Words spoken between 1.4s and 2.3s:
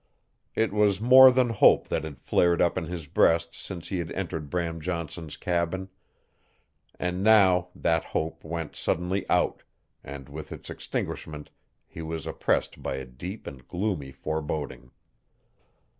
hope that had